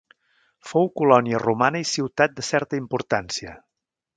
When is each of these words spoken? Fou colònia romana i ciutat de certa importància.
Fou 0.69 0.89
colònia 1.01 1.41
romana 1.43 1.81
i 1.83 1.87
ciutat 1.91 2.35
de 2.41 2.47
certa 2.51 2.81
importància. 2.85 3.55